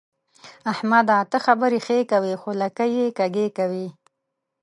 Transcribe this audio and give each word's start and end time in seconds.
احمده! 0.71 1.17
ته 1.31 1.37
خبرې 1.45 1.79
ښې 1.85 1.99
کوې 2.11 2.33
خو 2.41 2.49
لکۍ 2.61 2.91
يې 2.99 3.07
کږې 3.19 3.47
کوي. 3.57 3.87